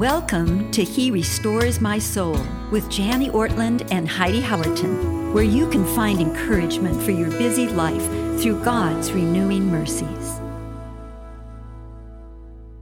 [0.00, 2.38] Welcome to He Restores My Soul
[2.70, 8.06] with Jani Ortlund and Heidi Howerton, where you can find encouragement for your busy life
[8.40, 10.40] through God's renewing mercies.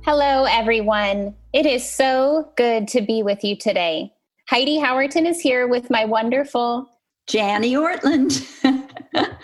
[0.04, 1.35] Hello, everyone.
[1.53, 4.12] It is so good to be with you today.
[4.48, 6.88] Heidi Howerton is here with my wonderful
[7.28, 8.46] Jani Ortlund.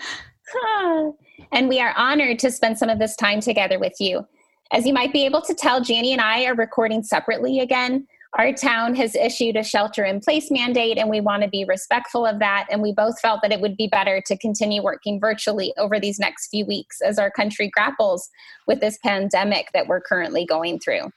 [1.51, 4.25] and we are honored to spend some of this time together with you.
[4.71, 8.07] As you might be able to tell, Jani and I are recording separately again.
[8.37, 12.25] Our town has issued a shelter in place mandate, and we want to be respectful
[12.25, 12.67] of that.
[12.69, 16.19] And we both felt that it would be better to continue working virtually over these
[16.19, 18.29] next few weeks as our country grapples
[18.67, 21.11] with this pandemic that we're currently going through.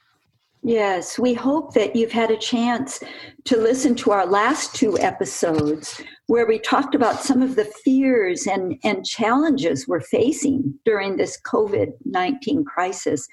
[0.69, 3.03] Yes, we hope that you've had a chance
[3.45, 8.47] to listen to our last two episodes where we talked about some of the fears
[8.47, 13.27] and, and challenges we're facing during this COVID 19 crisis.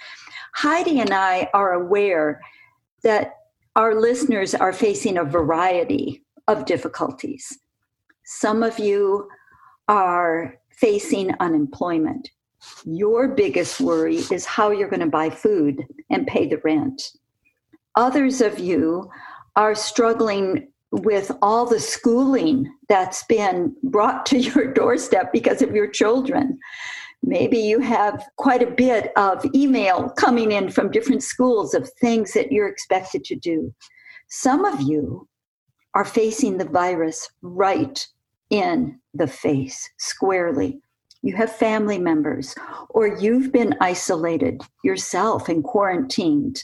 [0.53, 2.39] Heidi and I are aware
[3.03, 3.33] that
[3.75, 7.59] our listeners are facing a variety of difficulties.
[8.23, 9.27] Some of you
[9.89, 12.29] are facing unemployment
[12.85, 17.11] your biggest worry is how you're going to buy food and pay the rent.
[17.95, 19.09] Others of you
[19.55, 25.87] are struggling with all the schooling that's been brought to your doorstep because of your
[25.87, 26.59] children.
[27.23, 32.33] Maybe you have quite a bit of email coming in from different schools of things
[32.33, 33.73] that you're expected to do.
[34.29, 35.27] Some of you
[35.95, 38.05] are facing the virus right
[38.51, 40.79] in the face, squarely
[41.25, 42.53] you have family members,
[42.89, 46.63] or you've been isolated yourself and quarantined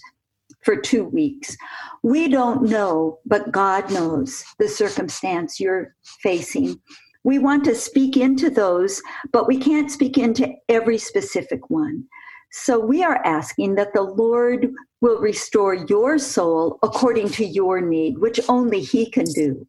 [0.64, 1.56] for two weeks.
[2.04, 6.80] We don't know, but God knows the circumstance you're facing.
[7.24, 9.02] We want to speak into those,
[9.32, 12.06] but we can't speak into every specific one.
[12.52, 18.18] So we are asking that the Lord will restore your soul according to your need,
[18.18, 19.66] which only He can do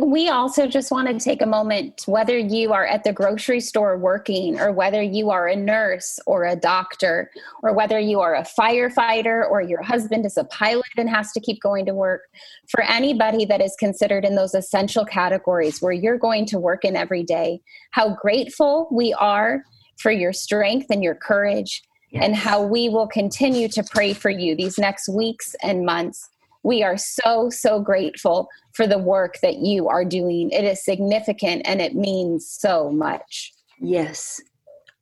[0.00, 3.98] we also just want to take a moment, whether you are at the grocery store
[3.98, 7.30] working, or whether you are a nurse or a doctor,
[7.62, 11.40] or whether you are a firefighter or your husband is a pilot and has to
[11.40, 12.22] keep going to work,
[12.70, 16.94] for anybody that is considered in those essential categories where you're going to work in
[16.94, 17.60] every day,
[17.90, 19.64] how grateful we are
[19.98, 21.82] for your strength and your courage,
[22.12, 22.24] yes.
[22.24, 26.28] and how we will continue to pray for you these next weeks and months
[26.62, 30.50] we are so, so grateful for the work that you are doing.
[30.50, 33.52] It is significant and it means so much.
[33.80, 34.40] Yes.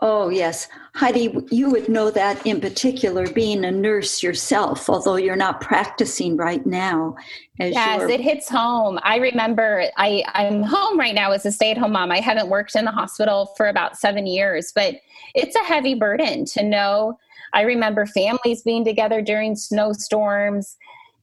[0.03, 0.69] Oh, yes.
[0.95, 6.37] Heidi, you would know that in particular, being a nurse yourself, although you're not practicing
[6.37, 7.17] right now.
[7.59, 8.99] yes, it hits home.
[9.03, 12.13] I remember I, I'm home right now as a stay at home mom.
[12.13, 14.97] I haven't worked in the hospital for about seven years, but
[15.35, 17.19] it's a heavy burden to know.
[17.55, 20.77] I remember families being together during snowstorms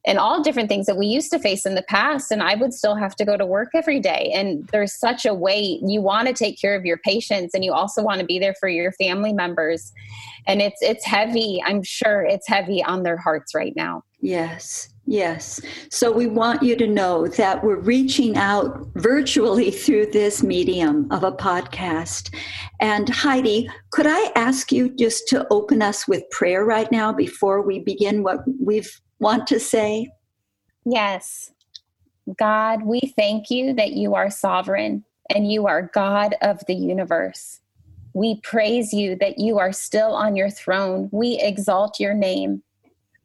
[0.06, 2.74] and all different things that we used to face in the past and i would
[2.74, 4.31] still have to go to work every day.
[4.34, 5.80] And there's such a weight.
[5.84, 8.56] You want to take care of your patients and you also want to be there
[8.59, 9.91] for your family members.
[10.47, 11.62] And it's it's heavy.
[11.66, 14.03] I'm sure it's heavy on their hearts right now.
[14.22, 15.59] Yes Yes.
[15.90, 21.24] So we want you to know that we're reaching out virtually through this medium of
[21.24, 22.34] a podcast.
[22.80, 27.62] And Heidi, could I ask you just to open us with prayer right now before
[27.62, 30.11] we begin what we've want to say?
[30.85, 31.51] Yes.
[32.38, 35.03] God, we thank you that you are sovereign
[35.34, 37.59] and you are God of the universe.
[38.13, 41.09] We praise you that you are still on your throne.
[41.11, 42.63] We exalt your name.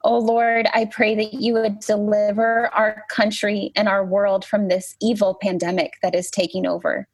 [0.05, 4.97] Oh Lord, I pray that you would deliver our country and our world from this
[5.01, 7.09] evil pandemic that is taking over.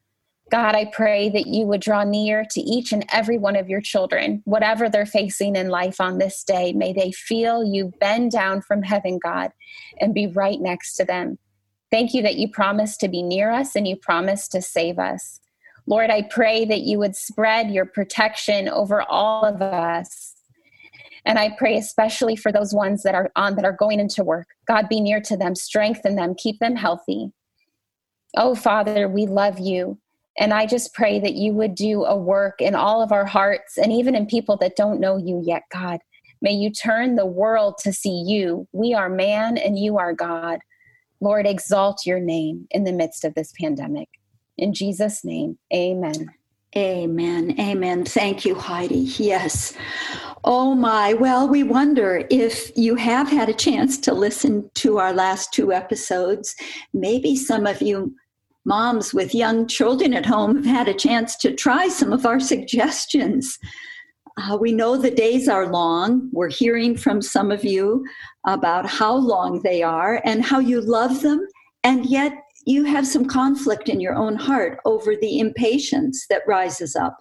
[0.54, 3.80] God, I pray that you would draw near to each and every one of your
[3.80, 6.72] children, whatever they're facing in life on this day.
[6.72, 9.50] May they feel you bend down from heaven, God,
[9.98, 11.40] and be right next to them.
[11.90, 15.40] Thank you that you promised to be near us and you promised to save us.
[15.88, 20.36] Lord, I pray that you would spread your protection over all of us.
[21.24, 24.46] And I pray especially for those ones that are on that are going into work.
[24.68, 27.32] God, be near to them, strengthen them, keep them healthy.
[28.36, 29.98] Oh, Father, we love you.
[30.38, 33.78] And I just pray that you would do a work in all of our hearts
[33.78, 36.00] and even in people that don't know you yet, God.
[36.42, 38.66] May you turn the world to see you.
[38.72, 40.58] We are man and you are God.
[41.20, 44.08] Lord, exalt your name in the midst of this pandemic.
[44.58, 46.28] In Jesus' name, amen.
[46.76, 47.54] Amen.
[47.60, 48.04] Amen.
[48.04, 49.08] Thank you, Heidi.
[49.16, 49.74] Yes.
[50.42, 51.14] Oh my.
[51.14, 55.72] Well, we wonder if you have had a chance to listen to our last two
[55.72, 56.54] episodes.
[56.92, 58.14] Maybe some of you
[58.64, 62.40] moms with young children at home have had a chance to try some of our
[62.40, 63.58] suggestions.
[64.36, 66.28] Uh, we know the days are long.
[66.32, 68.04] We're hearing from some of you
[68.46, 71.46] about how long they are and how you love them,
[71.84, 72.32] and yet
[72.66, 77.16] you have some conflict in your own heart over the impatience that rises up,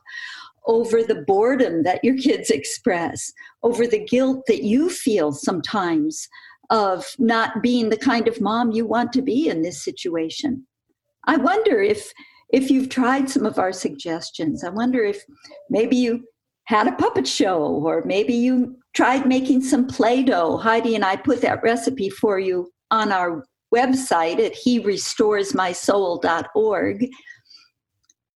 [0.65, 3.31] over the boredom that your kids express,
[3.61, 6.27] over the guilt that you feel sometimes
[6.69, 10.65] of not being the kind of mom you want to be in this situation.
[11.25, 12.11] I wonder if
[12.49, 14.63] if you've tried some of our suggestions.
[14.63, 15.23] I wonder if
[15.69, 16.23] maybe you
[16.65, 20.57] had a puppet show or maybe you tried making some play-doh.
[20.57, 23.43] Heidi and I put that recipe for you on our
[23.73, 27.09] website at he restores my soul.org.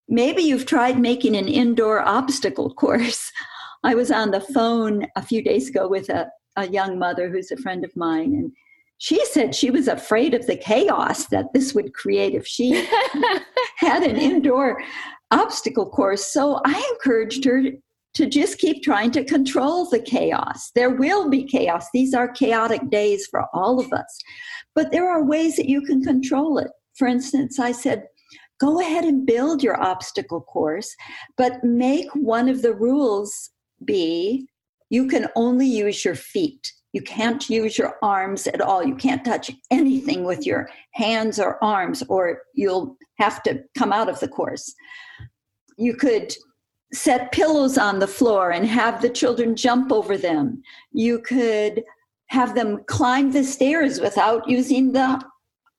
[0.08, 3.30] Maybe you've tried making an indoor obstacle course.
[3.84, 7.52] I was on the phone a few days ago with a, a young mother who's
[7.52, 8.52] a friend of mine, and
[8.98, 12.70] she said she was afraid of the chaos that this would create if she
[13.76, 14.82] had an indoor
[15.30, 16.26] obstacle course.
[16.32, 17.62] So I encouraged her
[18.14, 20.72] to just keep trying to control the chaos.
[20.74, 21.86] There will be chaos.
[21.92, 24.18] These are chaotic days for all of us.
[24.74, 26.68] But there are ways that you can control it.
[26.94, 28.04] For instance, I said,
[28.58, 30.92] go ahead and build your obstacle course,
[31.36, 33.50] but make one of the rules
[33.84, 34.48] be
[34.90, 36.72] you can only use your feet.
[36.92, 38.82] You can't use your arms at all.
[38.82, 44.08] You can't touch anything with your hands or arms, or you'll have to come out
[44.08, 44.74] of the course.
[45.76, 46.34] You could
[46.92, 50.62] set pillows on the floor and have the children jump over them.
[50.92, 51.84] You could
[52.28, 55.22] have them climb the stairs without using the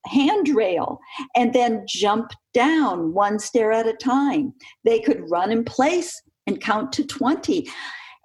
[0.06, 1.00] handrail
[1.36, 4.54] and then jump down one stair at a time.
[4.84, 7.68] They could run in place and count to 20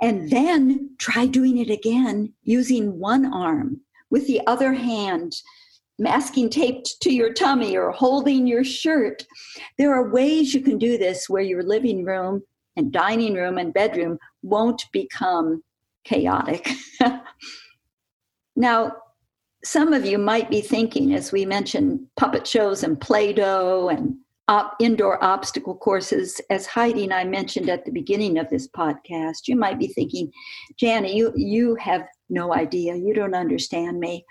[0.00, 3.81] and then try doing it again using one arm
[4.11, 5.35] with the other hand
[5.99, 9.25] masking taped to your tummy or holding your shirt.
[9.79, 12.43] There are ways you can do this where your living room
[12.76, 15.62] and dining room and bedroom won't become
[16.05, 16.69] chaotic.
[18.56, 18.93] now,
[19.64, 24.17] some of you might be thinking, as we mentioned, puppet shows and Play Doh and
[24.49, 29.49] op- indoor obstacle courses, as Heidi and I mentioned at the beginning of this podcast,
[29.49, 30.31] you might be thinking,
[30.81, 32.94] Jani, you, you have no idea.
[32.94, 34.25] You don't understand me.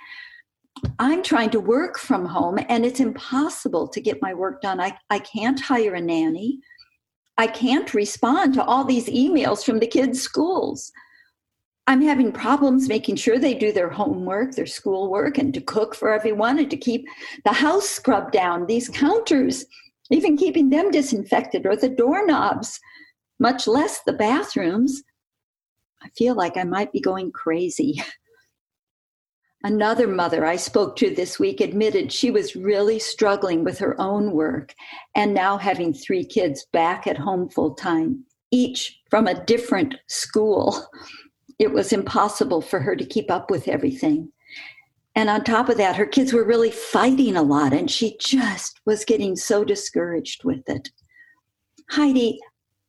[1.00, 4.80] I'm trying to work from home and it's impossible to get my work done.
[4.80, 6.59] I, I can't hire a nanny.
[7.38, 10.92] I can't respond to all these emails from the kids' schools.
[11.86, 16.13] I'm having problems making sure they do their homework, their schoolwork, and to cook for
[16.13, 17.06] everyone and to keep
[17.44, 18.66] the house scrubbed down.
[18.66, 19.66] These counters
[20.12, 22.80] even keeping them disinfected or the doorknobs,
[23.40, 25.04] much less the bathrooms.
[26.02, 28.02] I feel like I might be going crazy.
[29.66, 34.32] Another mother I spoke to this week admitted she was really struggling with her own
[34.32, 34.74] work
[35.16, 40.86] and now having three kids back at home full time, each from a different school.
[41.60, 44.32] It was impossible for her to keep up with everything.
[45.15, 48.80] And on top of that, her kids were really fighting a lot, and she just
[48.86, 50.89] was getting so discouraged with it.
[51.89, 52.39] Heidi,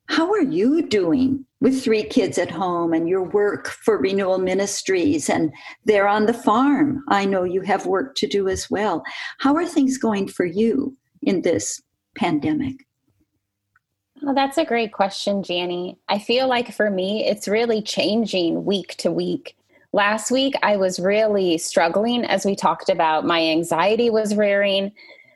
[0.07, 5.29] how are you doing with three kids at home and your work for Renewal Ministries?
[5.29, 5.53] And
[5.85, 7.03] they're on the farm.
[7.09, 9.03] I know you have work to do as well.
[9.39, 11.81] How are things going for you in this
[12.15, 12.85] pandemic?
[14.21, 15.99] Well, that's a great question, Jani.
[16.07, 19.55] I feel like for me, it's really changing week to week
[19.95, 23.25] last week I was really struggling as we talked about.
[23.25, 24.91] My anxiety was rearing.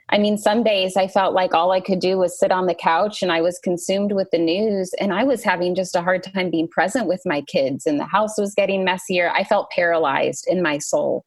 [0.10, 2.76] I mean, some days I felt like all I could do was sit on the
[2.76, 6.24] couch and I was consumed with the news and I was having just a hard
[6.24, 9.32] time being present with my kids and the house was getting messier.
[9.32, 11.24] I felt paralyzed in my soul.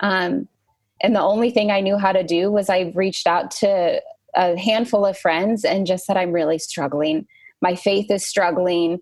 [0.00, 0.46] Um,
[1.02, 4.02] and the only thing I knew how to do was I reached out to
[4.34, 7.26] a handful of friends and just said, I'm really struggling.
[7.62, 9.00] My faith is struggling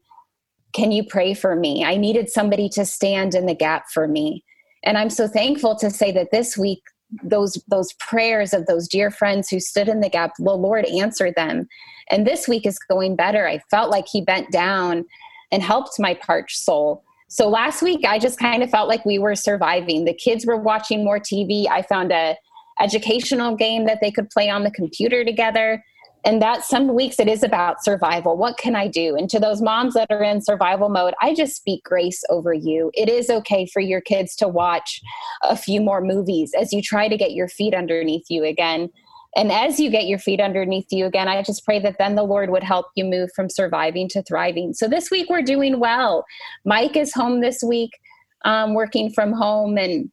[0.73, 1.85] can you pray for me?
[1.85, 4.45] I needed somebody to stand in the gap for me.
[4.85, 6.83] And I'm so thankful to say that this week,
[7.23, 11.35] those those prayers of those dear friends who stood in the gap, the Lord answered
[11.37, 11.67] them.
[12.11, 13.49] And this week is going better.
[13.49, 15.05] I felt like He bent down
[15.51, 17.03] and helped my parched soul.
[17.29, 20.05] So last week, I just kind of felt like we were surviving.
[20.05, 21.67] The kids were watching more TV.
[21.69, 22.37] I found a
[22.81, 25.83] educational game that they could play on the computer together
[26.25, 28.37] and that some weeks it is about survival.
[28.37, 29.17] What can i do?
[29.17, 32.91] And to those moms that are in survival mode i just speak grace over you.
[32.95, 35.01] It is okay for your kids to watch
[35.43, 38.91] a few more movies as you try to get your feet underneath you again.
[39.37, 42.23] And as you get your feet underneath you again i just pray that then the
[42.23, 44.73] lord would help you move from surviving to thriving.
[44.75, 46.25] So this week we're doing well.
[46.65, 47.93] Mike is home this week
[48.45, 50.11] um, working from home and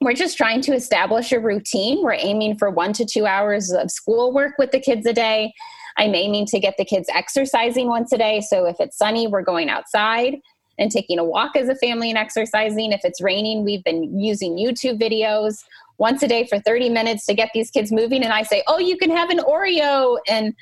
[0.00, 2.02] we're just trying to establish a routine.
[2.02, 5.52] We're aiming for one to two hours of schoolwork with the kids a day.
[5.96, 8.40] I'm aiming to get the kids exercising once a day.
[8.40, 10.36] So if it's sunny, we're going outside
[10.78, 12.92] and taking a walk as a family and exercising.
[12.92, 15.64] If it's raining, we've been using YouTube videos
[15.98, 18.22] once a day for 30 minutes to get these kids moving.
[18.22, 20.18] And I say, oh, you can have an Oreo.
[20.28, 20.54] And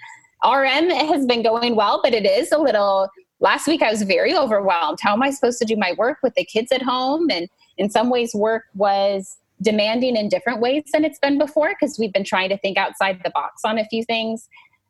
[0.42, 3.10] RM has been going well, but it is a little.
[3.40, 4.98] Last week I was very overwhelmed.
[5.02, 7.28] How am I supposed to do my work with the kids at home?
[7.30, 11.98] And in some ways, work was demanding in different ways than it's been before because
[11.98, 14.48] we've been trying to think outside the box on a few things.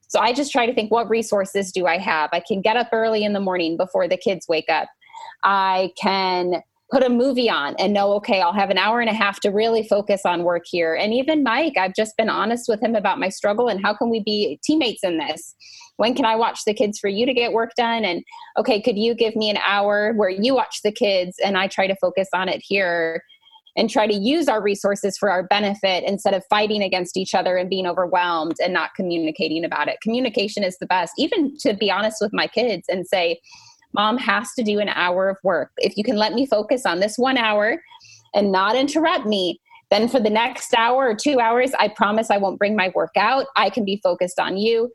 [0.08, 2.30] So I just try to think what resources do I have?
[2.32, 4.88] I can get up early in the morning before the kids wake up.
[5.44, 9.14] I can put a movie on and know, okay, I'll have an hour and a
[9.14, 10.94] half to really focus on work here.
[10.94, 14.08] And even Mike, I've just been honest with him about my struggle and how can
[14.08, 15.56] we be teammates in this?
[15.96, 18.04] When can I watch the kids for you to get work done?
[18.04, 18.22] And
[18.58, 21.86] okay, could you give me an hour where you watch the kids and I try
[21.86, 23.22] to focus on it here?
[23.76, 27.56] and try to use our resources for our benefit instead of fighting against each other
[27.56, 30.00] and being overwhelmed and not communicating about it.
[30.00, 33.38] Communication is the best, even to be honest with my kids and say,
[33.92, 35.72] Mom has to do an hour of work.
[35.78, 37.82] If you can let me focus on this one hour
[38.34, 39.60] and not interrupt me,
[39.90, 43.12] then for the next hour or two hours, I promise I won't bring my work
[43.16, 43.46] out.
[43.56, 44.90] I can be focused on you.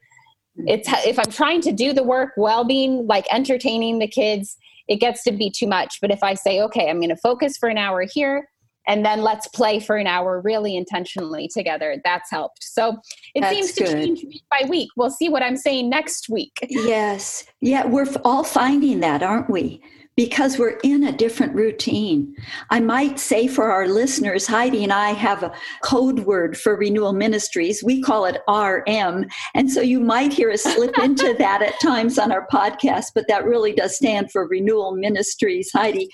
[0.67, 4.97] It's if I'm trying to do the work well being like entertaining the kids, it
[4.97, 5.99] gets to be too much.
[6.01, 8.47] But if I say, okay, I'm going to focus for an hour here,
[8.87, 12.01] and then let's play for an hour really intentionally together.
[12.03, 12.63] That's helped.
[12.63, 12.97] So
[13.35, 13.93] it That's seems to good.
[13.93, 14.89] change week by week.
[14.97, 16.57] We'll see what I'm saying next week.
[16.67, 17.45] Yes.
[17.61, 19.83] Yeah, we're all finding that, aren't we?
[20.15, 22.35] Because we're in a different routine.
[22.69, 25.53] I might say for our listeners, Heidi and I have a
[25.83, 27.83] code word for Renewal Ministries.
[27.83, 29.25] We call it RM.
[29.55, 33.27] And so you might hear us slip into that at times on our podcast, but
[33.29, 35.71] that really does stand for Renewal Ministries.
[35.73, 36.09] Heidi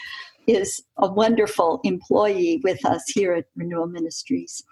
[0.48, 4.63] is a wonderful employee with us here at Renewal Ministries.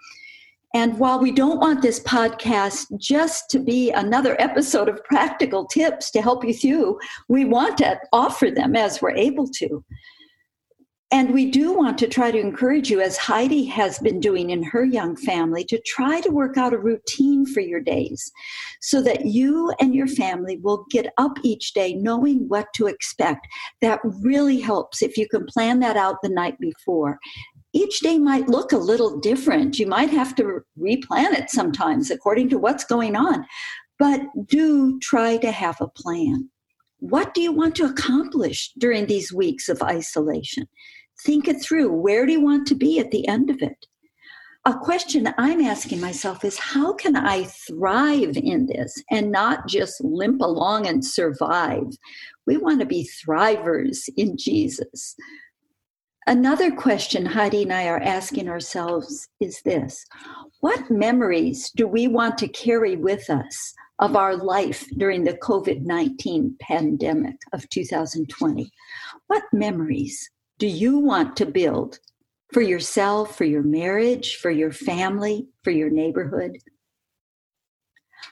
[0.74, 6.10] And while we don't want this podcast just to be another episode of practical tips
[6.10, 9.84] to help you through, we want to offer them as we're able to.
[11.12, 14.64] And we do want to try to encourage you, as Heidi has been doing in
[14.64, 18.32] her young family, to try to work out a routine for your days
[18.80, 23.46] so that you and your family will get up each day knowing what to expect.
[23.82, 27.20] That really helps if you can plan that out the night before.
[27.76, 29.78] Each day might look a little different.
[29.78, 33.44] You might have to replan it sometimes according to what's going on,
[33.98, 36.48] but do try to have a plan.
[37.00, 40.66] What do you want to accomplish during these weeks of isolation?
[41.22, 41.92] Think it through.
[41.92, 43.84] Where do you want to be at the end of it?
[44.64, 50.02] A question I'm asking myself is how can I thrive in this and not just
[50.02, 51.88] limp along and survive?
[52.46, 55.14] We want to be thrivers in Jesus.
[56.28, 60.04] Another question Heidi and I are asking ourselves is this
[60.58, 65.82] What memories do we want to carry with us of our life during the COVID
[65.82, 68.68] 19 pandemic of 2020?
[69.28, 70.28] What memories
[70.58, 72.00] do you want to build
[72.52, 76.58] for yourself, for your marriage, for your family, for your neighborhood?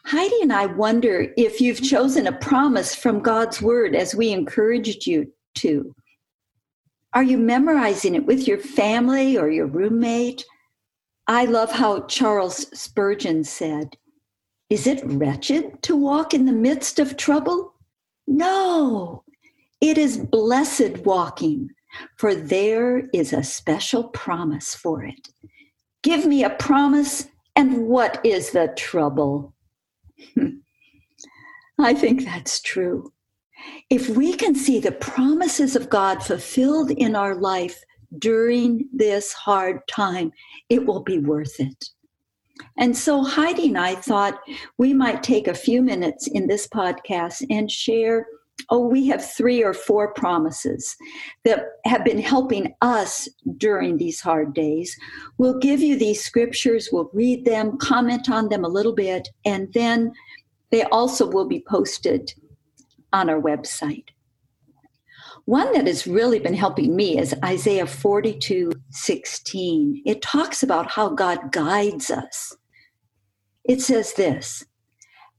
[0.05, 5.07] Heidi and I wonder if you've chosen a promise from God's word as we encouraged
[5.07, 5.95] you to.
[7.15, 10.45] Are you memorizing it with your family or your roommate?
[11.29, 13.97] I love how Charles Spurgeon said,
[14.69, 17.75] Is it wretched to walk in the midst of trouble?
[18.27, 19.23] No,
[19.81, 21.71] it is blessed walking,
[22.17, 25.29] for there is a special promise for it.
[26.03, 29.55] Give me a promise, and what is the trouble?
[31.79, 33.14] I think that's true.
[33.91, 37.83] If we can see the promises of God fulfilled in our life
[38.19, 40.33] during this hard time,
[40.69, 41.91] it will be worth it.
[42.79, 44.41] And so Heidi and I thought
[44.79, 48.27] we might take a few minutes in this podcast and share.
[48.71, 50.97] Oh, we have three or four promises
[51.45, 54.97] that have been helping us during these hard days.
[55.39, 59.73] We'll give you these scriptures, we'll read them, comment on them a little bit, and
[59.73, 60.13] then
[60.71, 62.33] they also will be posted
[63.15, 64.09] on our website.
[65.47, 70.03] One that has really been helping me is Isaiah 42 16.
[70.05, 72.57] It talks about how God guides us.
[73.65, 74.65] It says this,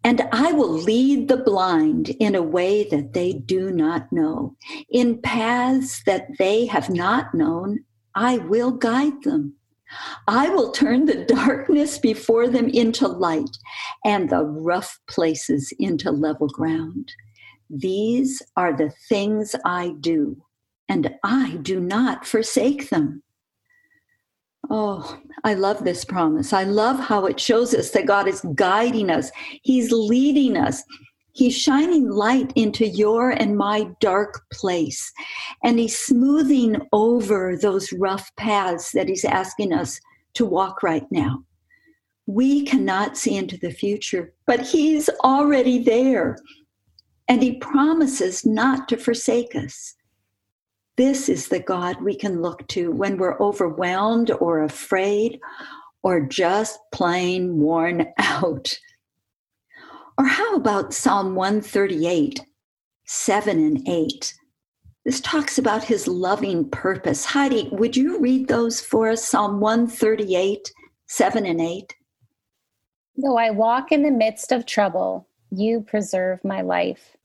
[0.03, 4.55] and I will lead the blind in a way that they do not know.
[4.89, 7.79] In paths that they have not known,
[8.15, 9.55] I will guide them.
[10.27, 13.57] I will turn the darkness before them into light
[14.03, 17.11] and the rough places into level ground.
[17.69, 20.43] These are the things I do,
[20.87, 23.23] and I do not forsake them.
[24.69, 26.53] Oh, I love this promise.
[26.53, 29.31] I love how it shows us that God is guiding us,
[29.63, 30.83] He's leading us.
[31.33, 35.11] He's shining light into your and my dark place.
[35.63, 39.99] And He's smoothing over those rough paths that He's asking us
[40.35, 41.43] to walk right now.
[42.25, 46.37] We cannot see into the future, but He's already there.
[47.27, 49.95] And He promises not to forsake us.
[50.97, 55.39] This is the God we can look to when we're overwhelmed or afraid
[56.03, 58.77] or just plain worn out.
[60.17, 62.41] Or how about Psalm 138,
[63.05, 64.33] 7 and 8?
[65.03, 67.25] This talks about his loving purpose.
[67.25, 69.27] Heidi, would you read those for us?
[69.27, 70.71] Psalm 138,
[71.07, 71.95] 7 and 8.
[73.17, 75.27] Though I walk in the midst of trouble,
[75.57, 77.15] you preserve my life.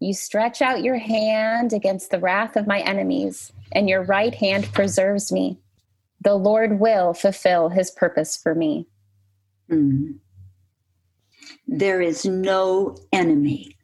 [0.00, 4.72] You stretch out your hand against the wrath of my enemies, and your right hand
[4.72, 5.58] preserves me.
[6.20, 8.86] The Lord will fulfill his purpose for me.
[9.70, 10.16] Mm.
[11.66, 13.76] There is no enemy,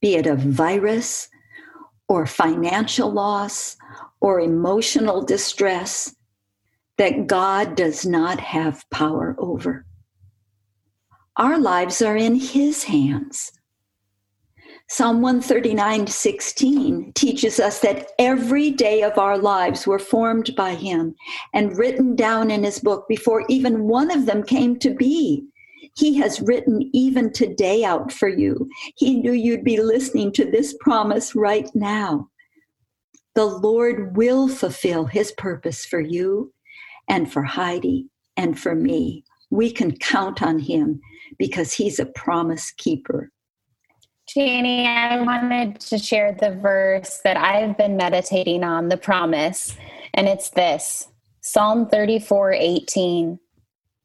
[0.00, 1.28] be it a virus
[2.08, 3.76] or financial loss
[4.20, 6.14] or emotional distress,
[6.96, 9.84] that God does not have power over.
[11.36, 13.50] Our lives are in His hands.
[14.88, 21.16] Psalm 139 16 teaches us that every day of our lives were formed by Him
[21.52, 25.44] and written down in His book before even one of them came to be.
[25.96, 28.68] He has written even today out for you.
[28.96, 32.28] He knew you'd be listening to this promise right now.
[33.34, 36.52] The Lord will fulfill his purpose for you
[37.08, 39.24] and for Heidi and for me.
[39.50, 41.00] We can count on him
[41.38, 43.30] because he's a promise keeper.
[44.34, 49.76] Jani, I wanted to share the verse that I've been meditating on, the promise,
[50.14, 51.08] and it's this
[51.40, 53.38] Psalm 34 18.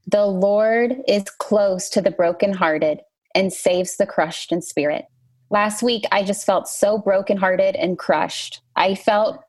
[0.07, 2.99] The Lord is close to the brokenhearted
[3.35, 5.05] and saves the crushed in spirit.
[5.51, 8.61] Last week, I just felt so brokenhearted and crushed.
[8.75, 9.39] I felt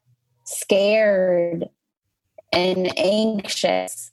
[0.44, 1.68] scared
[2.52, 4.09] and anxious.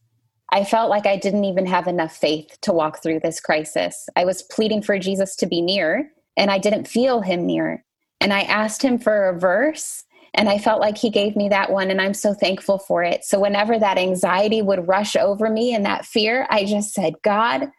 [0.51, 4.07] I felt like I didn't even have enough faith to walk through this crisis.
[4.16, 7.83] I was pleading for Jesus to be near, and I didn't feel him near.
[8.22, 11.72] And I asked him for a verse, and I felt like he gave me that
[11.72, 13.25] one, and I'm so thankful for it.
[13.25, 17.70] So, whenever that anxiety would rush over me and that fear, I just said, God,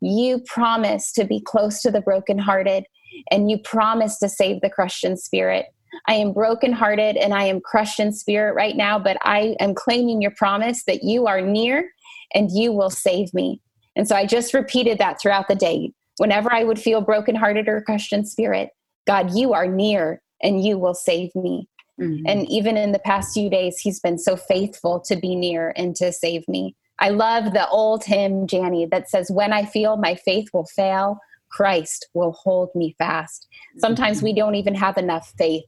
[0.00, 2.86] you promised to be close to the brokenhearted,
[3.30, 5.66] and you promised to save the crushed in spirit.
[6.06, 10.22] I am brokenhearted and I am crushed in spirit right now, but I am claiming
[10.22, 11.90] your promise that you are near
[12.34, 13.60] and you will save me.
[13.96, 15.92] And so I just repeated that throughout the day.
[16.18, 18.70] Whenever I would feel brokenhearted or crushed in spirit,
[19.06, 21.68] God, you are near and you will save me.
[22.00, 22.26] Mm-hmm.
[22.26, 25.94] And even in the past few days, he's been so faithful to be near and
[25.96, 26.76] to save me.
[26.98, 31.18] I love the old hymn, Jani, that says, When I feel my faith will fail,
[31.50, 33.48] Christ will hold me fast.
[33.78, 34.26] Sometimes mm-hmm.
[34.26, 35.64] we don't even have enough faith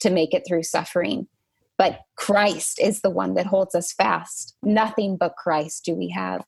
[0.00, 1.26] to make it through suffering,
[1.78, 4.56] but Christ is the one that holds us fast.
[4.62, 6.44] Nothing but Christ do we have.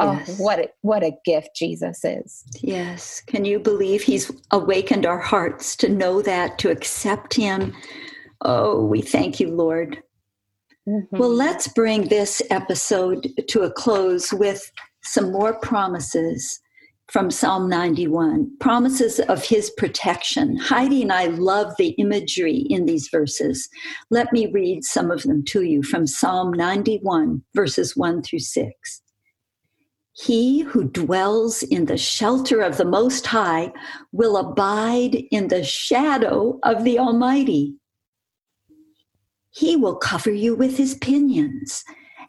[0.00, 0.38] Oh, yes.
[0.38, 2.44] what a, what a gift Jesus is.
[2.60, 3.20] Yes.
[3.26, 7.74] Can you believe he's awakened our hearts to know that, to accept him,
[8.42, 10.02] Oh, we thank you, Lord.
[10.88, 11.18] Mm-hmm.
[11.18, 14.70] Well, let's bring this episode to a close with
[15.02, 16.60] some more promises
[17.08, 20.56] from Psalm 91 promises of his protection.
[20.56, 23.68] Heidi and I love the imagery in these verses.
[24.10, 29.02] Let me read some of them to you from Psalm 91, verses 1 through 6.
[30.12, 33.72] He who dwells in the shelter of the Most High
[34.12, 37.76] will abide in the shadow of the Almighty.
[39.50, 41.84] He will cover you with his pinions,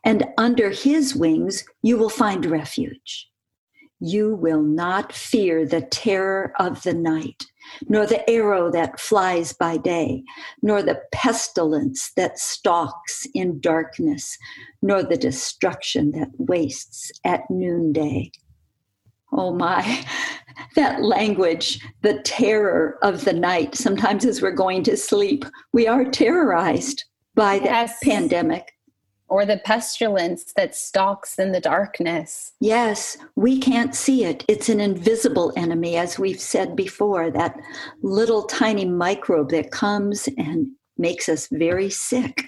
[0.05, 3.28] and under his wings you will find refuge.
[3.99, 7.45] You will not fear the terror of the night,
[7.87, 10.23] nor the arrow that flies by day,
[10.61, 14.37] nor the pestilence that stalks in darkness,
[14.81, 18.31] nor the destruction that wastes at noonday.
[19.31, 20.05] Oh my,
[20.75, 23.75] that language, the terror of the night.
[23.75, 27.03] Sometimes as we're going to sleep, we are terrorized
[27.35, 27.97] by the yes.
[28.03, 28.71] pandemic.
[29.29, 32.53] Or the pestilence that stalks in the darkness.
[32.59, 34.43] Yes, we can't see it.
[34.47, 37.59] It's an invisible enemy, as we've said before, that
[38.01, 42.43] little tiny microbe that comes and makes us very sick.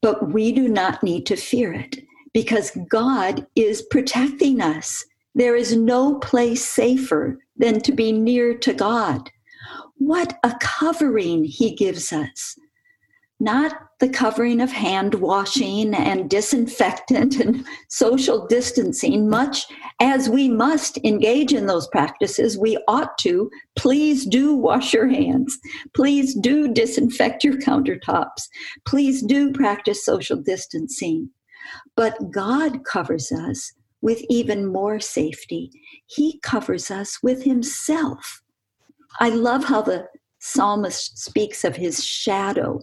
[0.00, 5.04] But we do not need to fear it because God is protecting us.
[5.34, 9.30] There is no place safer than to be near to God.
[9.98, 12.56] What a covering He gives us
[13.42, 19.66] not the covering of hand washing and disinfectant and social distancing, much
[20.00, 23.50] as we must engage in those practices, we ought to.
[23.76, 25.58] Please do wash your hands.
[25.94, 28.48] Please do disinfect your countertops.
[28.86, 31.30] Please do practice social distancing.
[31.96, 35.70] But God covers us with even more safety.
[36.06, 38.42] He covers us with Himself.
[39.20, 40.06] I love how the
[40.40, 42.80] psalmist speaks of His shadow,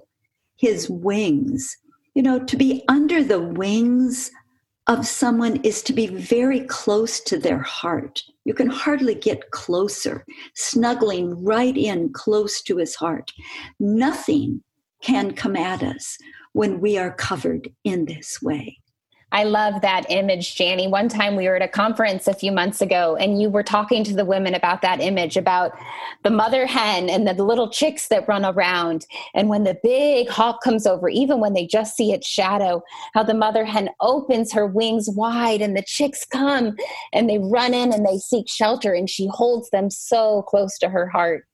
[0.60, 1.76] His wings.
[2.16, 4.32] You know, to be under the wings
[4.88, 8.24] of someone is to be very close to their heart.
[8.44, 13.32] You can hardly get closer, snuggling right in close to his heart.
[13.80, 14.64] Nothing
[15.02, 16.18] can come at us
[16.54, 18.80] when we are covered in this way.
[19.32, 20.88] I love that image, Jani.
[20.88, 24.04] One time we were at a conference a few months ago, and you were talking
[24.06, 25.72] to the women about that image about
[26.24, 29.06] the mother hen and the little chicks that run around.
[29.36, 32.82] And when the big hawk comes over, even when they just see its shadow,
[33.14, 36.76] how the mother hen opens her wings wide and the chicks come
[37.14, 40.90] and they run in and they seek shelter, and she holds them so close to
[40.90, 41.46] her heart.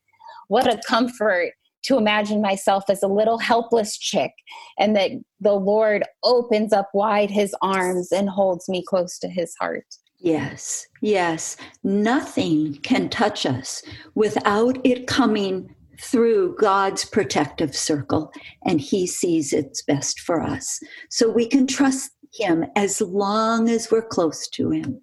[0.47, 1.51] What a comfort
[1.85, 4.31] to imagine myself as a little helpless chick
[4.77, 9.53] and that the Lord opens up wide his arms and holds me close to his
[9.59, 9.85] heart.
[10.19, 11.57] Yes, yes.
[11.83, 13.83] Nothing can touch us
[14.15, 18.31] without it coming through God's protective circle,
[18.65, 20.79] and He sees it's best for us.
[21.09, 25.01] So we can trust Him as long as we're close to Him.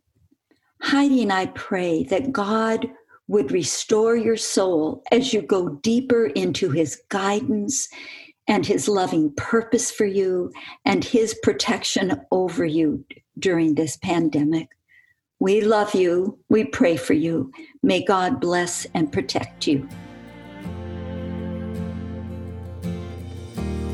[0.82, 2.88] Heidi and I pray that God
[3.32, 7.88] would restore your soul as you go deeper into his guidance
[8.46, 10.52] and his loving purpose for you
[10.84, 13.02] and his protection over you
[13.38, 14.68] during this pandemic.
[15.40, 16.38] We love you.
[16.50, 17.50] We pray for you.
[17.82, 19.88] May God bless and protect you.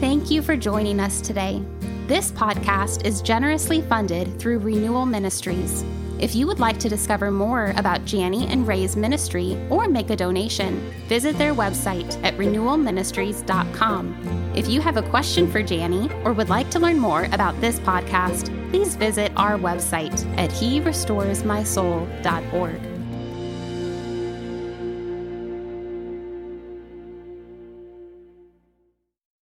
[0.01, 1.63] Thank you for joining us today.
[2.09, 5.85] This podcast is generously funded through Renewal Ministries.
[6.19, 10.17] If you would like to discover more about Jani and Ray's ministry or make a
[10.17, 14.53] donation, visit their website at renewalministries.com.
[14.57, 17.79] If you have a question for Jani or would like to learn more about this
[17.81, 22.88] podcast, please visit our website at herestoresmysoul.org.